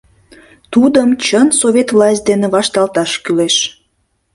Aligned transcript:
—Тудым 0.73 1.09
чын 1.25 1.47
совет 1.59 1.87
власть 1.95 2.25
дене 2.29 2.47
вашталташ 2.53 3.11
кӱлеш. 3.23 3.55